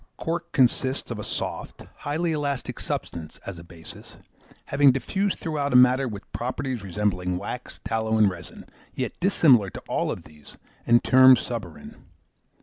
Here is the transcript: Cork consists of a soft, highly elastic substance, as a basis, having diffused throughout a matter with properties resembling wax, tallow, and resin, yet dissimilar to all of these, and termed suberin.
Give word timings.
Cork 0.17 0.51
consists 0.51 1.11
of 1.11 1.19
a 1.19 1.23
soft, 1.23 1.83
highly 1.97 2.31
elastic 2.31 2.79
substance, 2.79 3.39
as 3.45 3.59
a 3.59 3.63
basis, 3.63 4.17
having 4.65 4.91
diffused 4.91 5.37
throughout 5.37 5.73
a 5.73 5.75
matter 5.75 6.07
with 6.07 6.31
properties 6.31 6.81
resembling 6.81 7.37
wax, 7.37 7.79
tallow, 7.85 8.17
and 8.17 8.27
resin, 8.27 8.65
yet 8.95 9.19
dissimilar 9.19 9.69
to 9.69 9.83
all 9.87 10.09
of 10.09 10.23
these, 10.23 10.57
and 10.87 11.03
termed 11.03 11.37
suberin. 11.37 11.97